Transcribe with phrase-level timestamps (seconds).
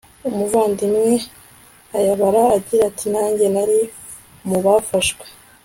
[0.27, 1.13] umuvandimwe
[1.97, 3.79] aybar agira ati nanjye nari
[4.47, 5.25] mu bafashwe